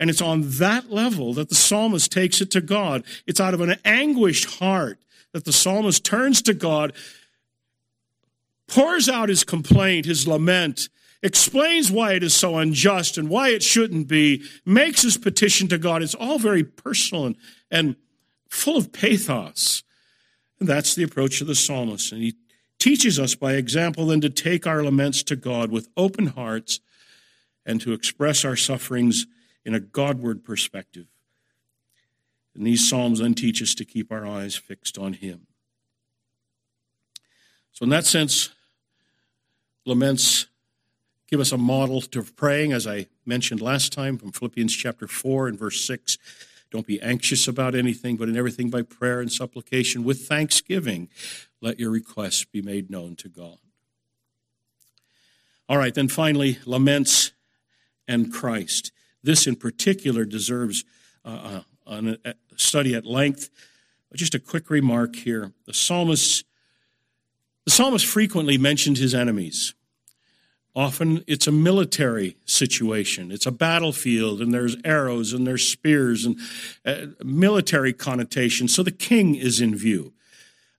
[0.00, 3.04] And it's on that level that the psalmist takes it to God.
[3.26, 4.98] It's out of an anguished heart
[5.32, 6.92] that the psalmist turns to God
[8.66, 10.88] pours out his complaint, his lament,
[11.22, 15.78] explains why it is so unjust and why it shouldn't be, makes his petition to
[15.78, 16.02] God.
[16.02, 17.36] It's all very personal and,
[17.70, 17.96] and
[18.48, 19.82] full of pathos.
[20.60, 22.12] And that's the approach of the psalmist.
[22.12, 22.34] And he
[22.78, 26.80] teaches us by example then to take our laments to God with open hearts
[27.64, 29.26] and to express our sufferings
[29.64, 31.06] in a Godward perspective.
[32.54, 35.46] And these psalms then teach us to keep our eyes fixed on him.
[37.72, 38.50] So, in that sense,
[39.84, 40.46] laments
[41.28, 45.48] give us a model to praying, as I mentioned last time from Philippians chapter 4
[45.48, 46.16] and verse 6.
[46.70, 51.08] Don't be anxious about anything, but in everything by prayer and supplication with thanksgiving,
[51.60, 53.58] let your requests be made known to God.
[55.68, 57.32] All right, then finally, laments
[58.06, 58.92] and Christ.
[59.24, 60.84] This in particular deserves
[61.24, 63.50] uh, uh a study at length.
[64.10, 65.52] But just a quick remark here.
[65.66, 66.44] The psalmist
[67.64, 69.74] the psalmist frequently mentioned his enemies.
[70.76, 73.30] Often it's a military situation.
[73.30, 76.38] It's a battlefield, and there's arrows and there's spears and
[76.84, 78.66] uh, military connotation.
[78.66, 80.13] So the king is in view.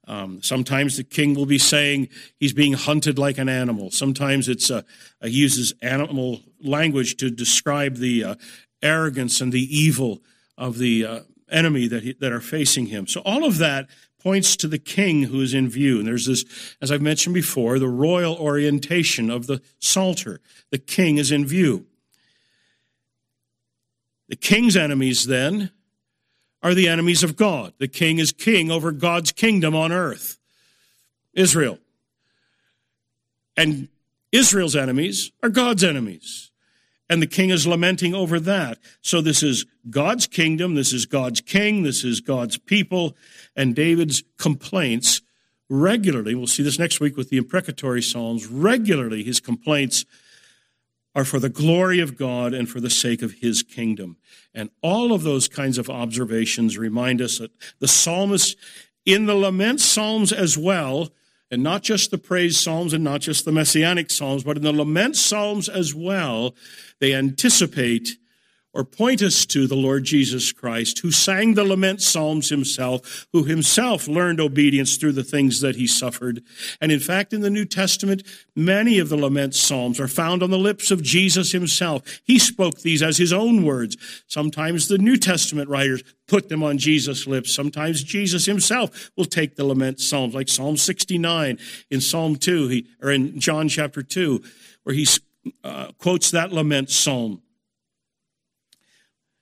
[0.07, 3.91] Um, sometimes the king will be saying he's being hunted like an animal.
[3.91, 4.83] Sometimes it's uh,
[5.23, 8.35] uh, uses animal language to describe the uh,
[8.81, 10.21] arrogance and the evil
[10.57, 13.07] of the uh, enemy that he, that are facing him.
[13.07, 13.87] So all of that
[14.19, 15.99] points to the king who is in view.
[15.99, 16.45] And there's this,
[16.81, 20.39] as I've mentioned before, the royal orientation of the Psalter.
[20.71, 21.85] The king is in view.
[24.27, 25.69] The king's enemies, then,
[26.63, 27.73] are the enemies of God.
[27.77, 30.37] The king is king over God's kingdom on earth,
[31.33, 31.79] Israel.
[33.57, 33.87] And
[34.31, 36.51] Israel's enemies are God's enemies.
[37.09, 38.79] And the king is lamenting over that.
[39.01, 40.73] So this is God's kingdom.
[40.73, 41.83] This is God's king.
[41.83, 43.15] This is God's people.
[43.55, 45.21] And David's complaints
[45.69, 50.05] regularly, we'll see this next week with the imprecatory Psalms, regularly his complaints
[51.15, 54.17] are for the glory of God and for the sake of his kingdom.
[54.53, 58.57] And all of those kinds of observations remind us that the psalmist
[59.05, 61.11] in the lament psalms as well
[61.49, 64.73] and not just the praise psalms and not just the messianic psalms, but in the
[64.73, 66.55] lament psalms as well,
[66.99, 68.17] they anticipate
[68.75, 73.45] or point us to the Lord Jesus Christ, who sang the lament psalms himself, who
[73.45, 76.43] himself learned obedience through the things that he suffered.
[76.81, 78.23] And in fact, in the New Testament,
[78.53, 82.21] many of the lament psalms are found on the lips of Jesus himself.
[82.25, 83.95] He spoke these as his own words.
[84.27, 87.55] Sometimes the New Testament writers put them on Jesus' lips.
[87.55, 91.57] Sometimes Jesus himself will take the lament psalms, like Psalm 69
[91.89, 94.43] in Psalm 2, he, or in John chapter 2,
[94.83, 95.07] where he
[95.63, 97.41] uh, quotes that lament psalm.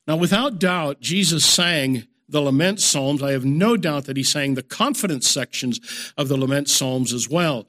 [0.07, 3.23] Now, without doubt, Jesus sang the lament psalms.
[3.23, 7.29] I have no doubt that he sang the confidence sections of the lament psalms as
[7.29, 7.67] well.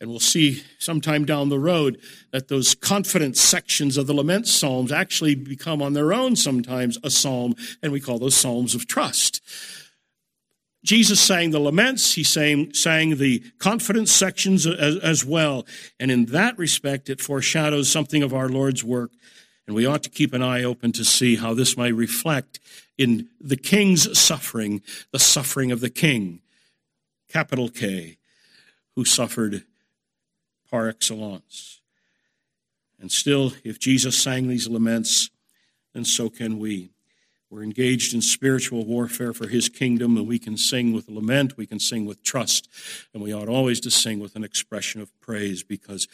[0.00, 2.00] And we'll see sometime down the road
[2.32, 7.10] that those confidence sections of the lament psalms actually become on their own sometimes a
[7.10, 9.40] psalm, and we call those psalms of trust.
[10.84, 15.66] Jesus sang the laments, he sang, sang the confidence sections as, as well.
[15.98, 19.10] And in that respect, it foreshadows something of our Lord's work
[19.68, 22.58] and we ought to keep an eye open to see how this might reflect
[22.96, 24.80] in the king's suffering,
[25.12, 26.40] the suffering of the king,
[27.28, 28.16] capital K,
[28.96, 29.64] who suffered
[30.70, 31.82] par excellence.
[32.98, 35.28] And still, if Jesus sang these laments,
[35.92, 36.88] then so can we.
[37.50, 41.66] We're engaged in spiritual warfare for his kingdom, and we can sing with lament, we
[41.66, 42.68] can sing with trust,
[43.12, 46.08] and we ought always to sing with an expression of praise because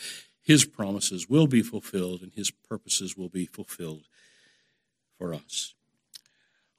[0.45, 4.05] his promises will be fulfilled and his purposes will be fulfilled
[5.18, 5.74] for us.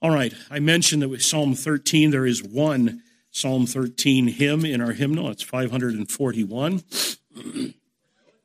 [0.01, 3.01] All right, I mentioned that with Psalm 13, there is one
[3.31, 5.29] Psalm 13 hymn in our hymnal.
[5.29, 6.83] It's 541.